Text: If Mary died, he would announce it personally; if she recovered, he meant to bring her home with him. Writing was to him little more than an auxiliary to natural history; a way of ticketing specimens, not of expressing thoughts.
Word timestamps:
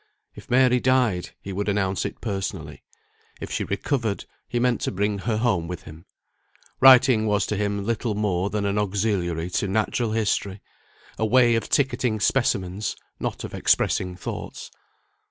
If 0.33 0.49
Mary 0.49 0.79
died, 0.79 1.29
he 1.41 1.53
would 1.53 1.69
announce 1.69 2.05
it 2.05 2.21
personally; 2.21 2.81
if 3.39 3.51
she 3.51 3.63
recovered, 3.65 4.25
he 4.47 4.59
meant 4.59 4.81
to 4.81 4.91
bring 4.91 5.19
her 5.19 5.37
home 5.37 5.67
with 5.67 5.83
him. 5.83 6.05
Writing 6.79 7.27
was 7.27 7.45
to 7.45 7.55
him 7.55 7.85
little 7.85 8.15
more 8.15 8.49
than 8.49 8.65
an 8.65 8.79
auxiliary 8.79 9.51
to 9.51 9.67
natural 9.67 10.13
history; 10.13 10.59
a 11.19 11.25
way 11.27 11.53
of 11.53 11.69
ticketing 11.69 12.19
specimens, 12.19 12.95
not 13.19 13.43
of 13.43 13.53
expressing 13.53 14.15
thoughts. 14.15 14.71